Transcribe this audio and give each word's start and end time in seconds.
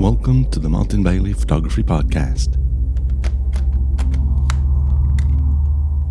Welcome 0.00 0.50
to 0.52 0.58
the 0.58 0.70
Martin 0.70 1.02
Bailey 1.02 1.34
Photography 1.34 1.82
Podcast. 1.82 2.56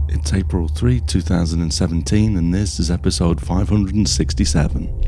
It's 0.08 0.31
April 0.31 0.68
3, 0.68 1.00
2017, 1.00 2.38
and 2.38 2.54
this 2.54 2.79
is 2.79 2.92
episode 2.92 3.42
567. 3.42 5.02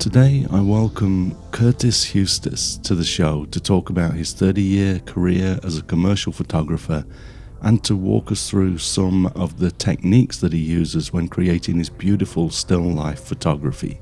Today, 0.00 0.44
I 0.50 0.60
welcome 0.60 1.36
Curtis 1.52 2.04
Hustace 2.06 2.82
to 2.82 2.96
the 2.96 3.04
show 3.04 3.44
to 3.44 3.60
talk 3.60 3.90
about 3.90 4.14
his 4.14 4.32
30 4.32 4.60
year 4.60 4.98
career 4.98 5.60
as 5.62 5.78
a 5.78 5.82
commercial 5.82 6.32
photographer 6.32 7.04
and 7.62 7.82
to 7.84 7.96
walk 7.96 8.30
us 8.30 8.48
through 8.48 8.78
some 8.78 9.26
of 9.26 9.58
the 9.58 9.70
techniques 9.70 10.38
that 10.38 10.52
he 10.52 10.58
uses 10.58 11.12
when 11.12 11.28
creating 11.28 11.78
his 11.78 11.90
beautiful 11.90 12.50
still 12.50 12.82
life 12.82 13.24
photography. 13.24 14.00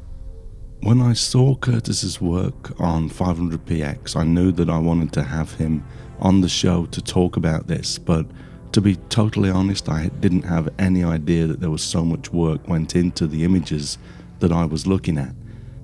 When 0.83 1.01
I 1.01 1.15
saw 1.15 1.57
Curtis's 1.57 2.21
work 2.21 2.79
on 2.81 3.09
500px, 3.09 4.15
I 4.15 4.25
knew 4.25 4.53
that 4.53 4.69
I 4.69 4.79
wanted 4.79 5.13
to 5.15 5.23
have 5.23 5.55
him 5.55 5.85
on 6.21 6.43
the 6.43 6.49
show 6.49 6.87
to 6.87 7.03
talk 7.03 7.37
about 7.37 7.67
this, 7.67 7.99
but 7.99 8.27
to 8.73 8.81
be 8.83 8.97
totally 9.09 9.49
honest, 9.49 9.89
I 9.89 10.09
didn't 10.21 10.43
have 10.43 10.69
any 10.79 11.03
idea 11.03 11.47
that 11.47 11.61
there 11.61 11.71
was 11.71 11.83
so 11.83 12.05
much 12.05 12.33
work 12.33 12.69
went 12.69 12.95
into 12.95 13.27
the 13.27 13.43
images 13.43 13.97
that 14.41 14.53
I 14.53 14.67
was 14.67 14.87
looking 14.87 15.17
at. 15.17 15.35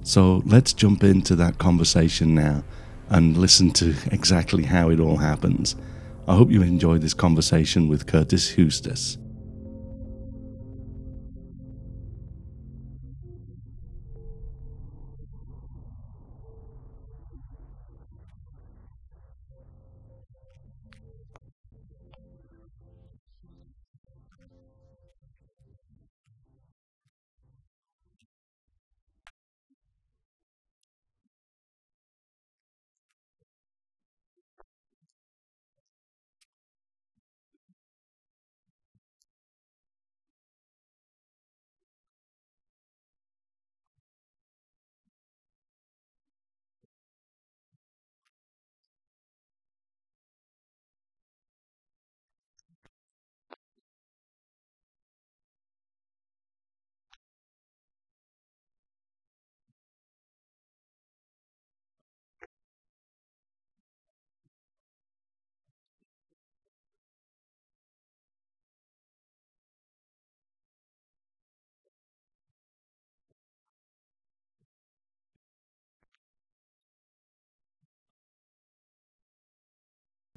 So 0.02 0.42
let's 0.44 0.72
jump 0.72 1.02
into 1.02 1.34
that 1.36 1.58
conversation 1.58 2.34
now 2.34 2.64
and 3.08 3.36
listen 3.36 3.70
to 3.72 3.94
exactly 4.12 4.64
how 4.64 4.90
it 4.90 5.00
all 5.00 5.16
happens. 5.16 5.74
I 6.28 6.36
hope 6.36 6.52
you 6.52 6.62
enjoyed 6.62 7.00
this 7.00 7.14
conversation 7.14 7.88
with 7.88 8.06
Curtis 8.06 8.54
Hustace. 8.54 9.18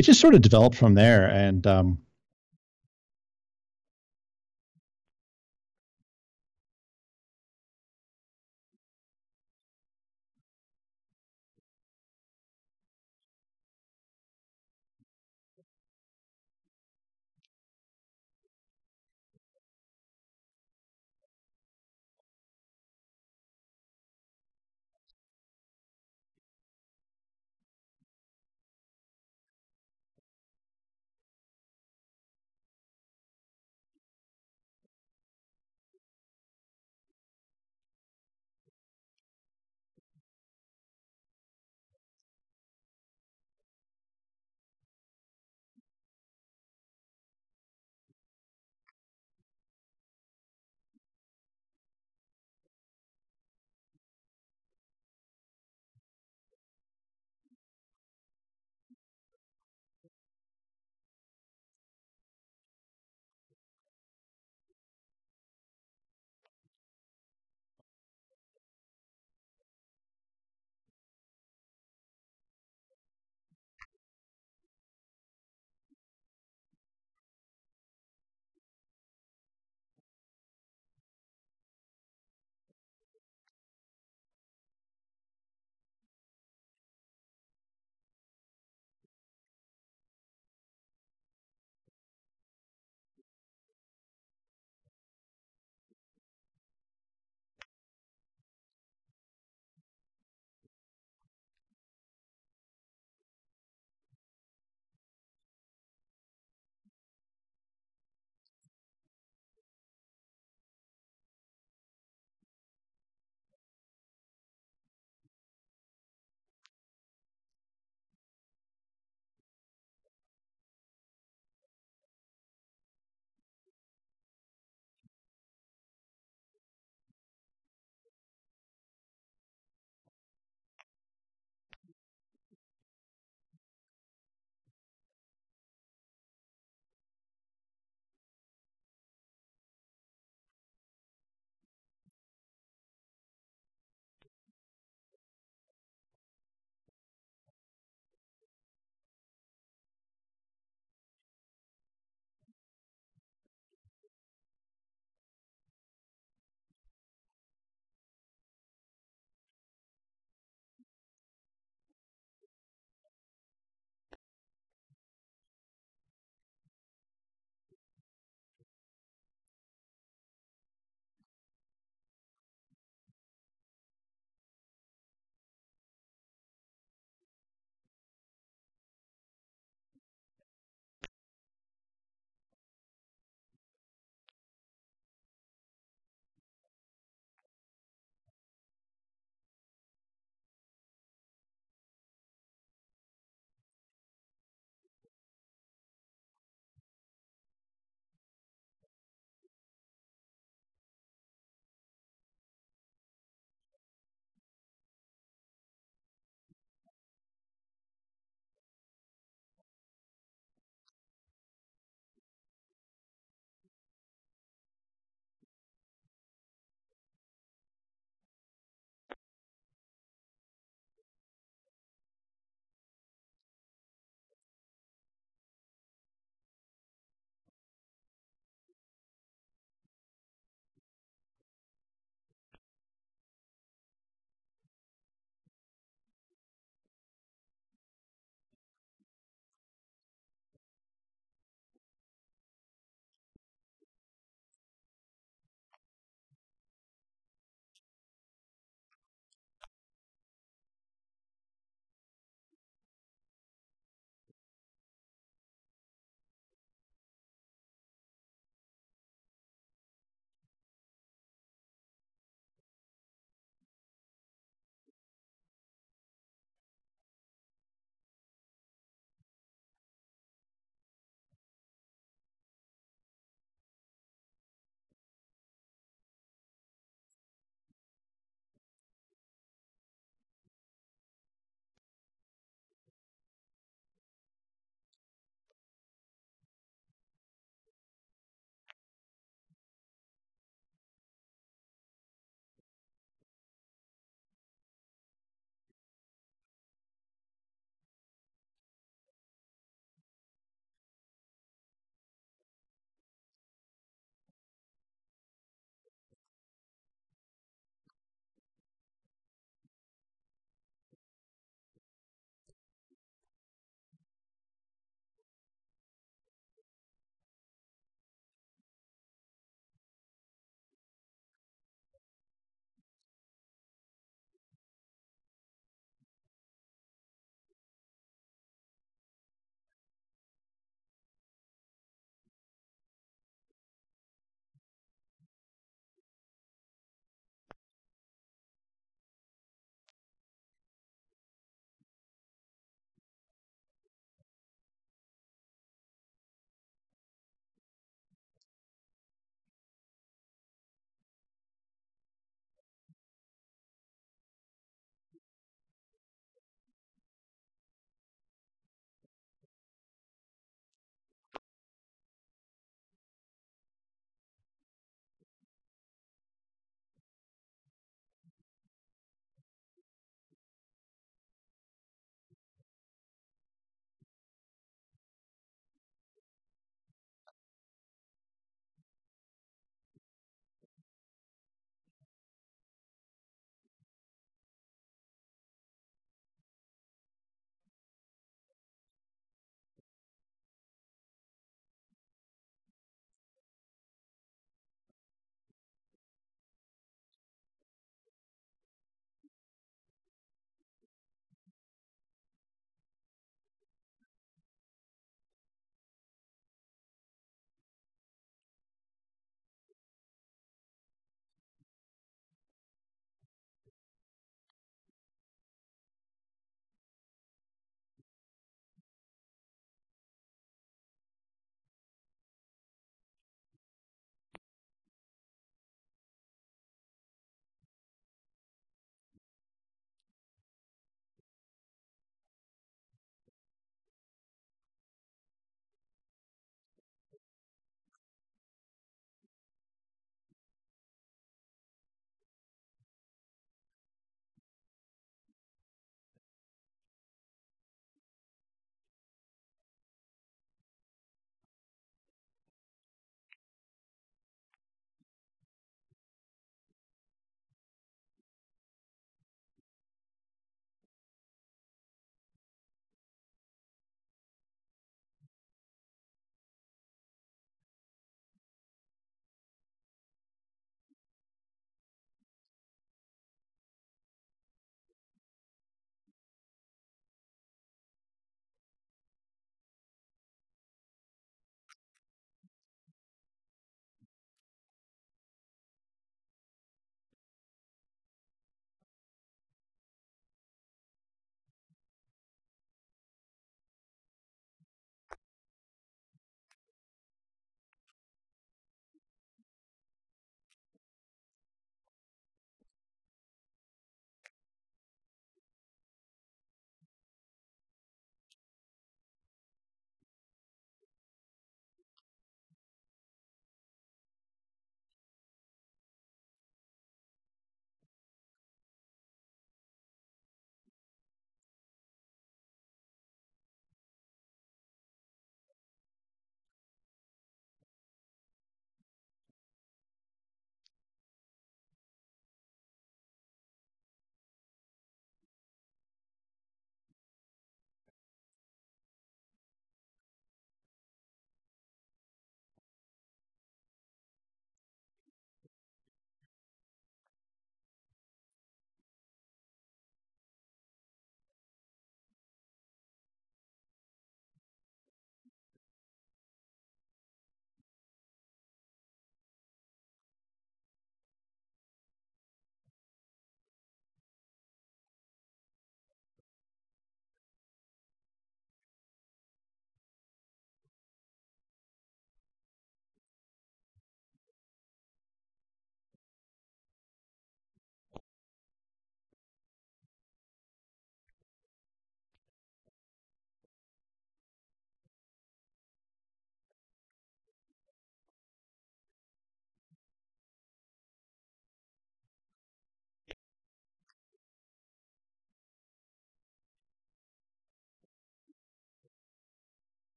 It 0.00 0.04
just 0.04 0.20
sort 0.20 0.34
of 0.34 0.40
developed 0.40 0.76
from 0.76 0.94
there. 0.94 1.26
And 1.26 1.66
um, 1.66 1.98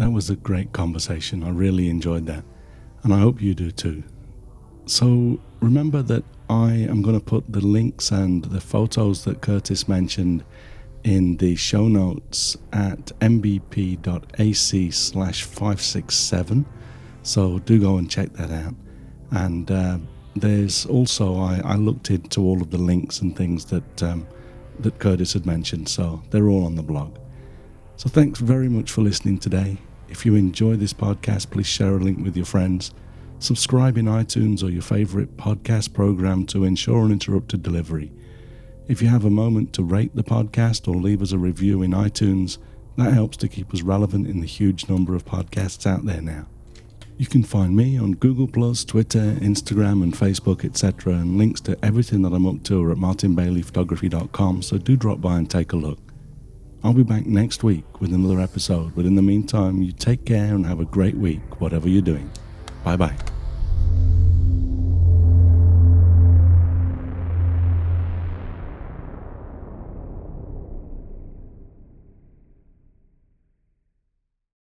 that 0.00 0.10
was 0.10 0.30
a 0.30 0.36
great 0.36 0.72
conversation. 0.72 1.44
I 1.44 1.50
really 1.50 1.90
enjoyed 1.90 2.24
that. 2.24 2.42
And 3.02 3.12
I 3.12 3.18
hope 3.18 3.42
you 3.42 3.54
do 3.54 3.70
too. 3.70 4.02
So 4.86 5.38
remember 5.60 6.00
that 6.00 6.24
I 6.48 6.72
am 6.72 7.02
going 7.02 7.20
to 7.20 7.24
put 7.24 7.52
the 7.52 7.60
links 7.60 8.10
and 8.10 8.42
the 8.46 8.62
photos 8.62 9.24
that 9.24 9.42
Curtis 9.42 9.88
mentioned 9.88 10.42
in 11.04 11.36
the 11.36 11.54
show 11.54 11.86
notes 11.86 12.56
at 12.72 13.12
mbp.ac 13.20 14.90
slash 14.90 15.44
567. 15.44 16.64
So 17.22 17.58
do 17.58 17.78
go 17.78 17.98
and 17.98 18.10
check 18.10 18.32
that 18.32 18.50
out. 18.50 18.74
And 19.32 19.70
uh, 19.70 19.98
there's 20.34 20.86
also, 20.86 21.38
I, 21.38 21.60
I, 21.62 21.76
looked 21.76 22.10
into 22.10 22.40
all 22.40 22.62
of 22.62 22.70
the 22.70 22.78
links 22.78 23.20
and 23.20 23.36
things 23.36 23.66
that, 23.66 24.02
um, 24.02 24.26
that 24.78 24.98
Curtis 24.98 25.34
had 25.34 25.44
mentioned. 25.44 25.90
So 25.90 26.22
they're 26.30 26.48
all 26.48 26.64
on 26.64 26.74
the 26.74 26.82
blog. 26.82 27.18
So 27.96 28.08
thanks 28.08 28.40
very 28.40 28.70
much 28.70 28.90
for 28.90 29.02
listening 29.02 29.38
today. 29.38 29.76
If 30.10 30.26
you 30.26 30.34
enjoy 30.34 30.74
this 30.74 30.92
podcast, 30.92 31.50
please 31.50 31.68
share 31.68 31.94
a 31.94 32.00
link 32.00 32.22
with 32.22 32.36
your 32.36 32.44
friends. 32.44 32.92
Subscribe 33.38 33.96
in 33.96 34.06
iTunes 34.06 34.62
or 34.62 34.68
your 34.68 34.82
favorite 34.82 35.36
podcast 35.36 35.94
program 35.94 36.44
to 36.46 36.64
ensure 36.64 37.04
uninterrupted 37.04 37.62
delivery. 37.62 38.12
If 38.88 39.00
you 39.00 39.08
have 39.08 39.24
a 39.24 39.30
moment 39.30 39.72
to 39.74 39.84
rate 39.84 40.14
the 40.16 40.24
podcast 40.24 40.88
or 40.88 40.96
leave 40.96 41.22
us 41.22 41.30
a 41.30 41.38
review 41.38 41.80
in 41.82 41.92
iTunes, 41.92 42.58
that 42.96 43.12
helps 43.12 43.36
to 43.38 43.48
keep 43.48 43.72
us 43.72 43.82
relevant 43.82 44.26
in 44.26 44.40
the 44.40 44.46
huge 44.46 44.88
number 44.88 45.14
of 45.14 45.24
podcasts 45.24 45.86
out 45.86 46.04
there 46.04 46.20
now. 46.20 46.46
You 47.16 47.26
can 47.26 47.44
find 47.44 47.76
me 47.76 47.96
on 47.96 48.12
Google, 48.12 48.48
Twitter, 48.48 49.36
Instagram, 49.40 50.02
and 50.02 50.12
Facebook, 50.12 50.64
etc., 50.64 51.12
and 51.12 51.38
links 51.38 51.60
to 51.62 51.78
everything 51.84 52.22
that 52.22 52.32
I'm 52.32 52.46
up 52.46 52.64
to 52.64 52.82
are 52.82 52.90
at 52.90 52.98
martinbaileyphotography.com, 52.98 54.62
so 54.62 54.76
do 54.76 54.96
drop 54.96 55.20
by 55.20 55.38
and 55.38 55.48
take 55.48 55.72
a 55.72 55.76
look. 55.76 56.09
I'll 56.82 56.94
be 56.94 57.02
back 57.02 57.26
next 57.26 57.62
week 57.62 58.00
with 58.00 58.12
another 58.12 58.40
episode, 58.40 58.94
but 58.96 59.04
in 59.04 59.14
the 59.14 59.22
meantime, 59.22 59.82
you 59.82 59.92
take 59.92 60.24
care 60.24 60.54
and 60.54 60.64
have 60.64 60.80
a 60.80 60.86
great 60.86 61.14
week, 61.14 61.60
whatever 61.60 61.88
you're 61.88 62.00
doing. 62.00 62.30
Bye 62.84 62.96
bye. 62.96 63.16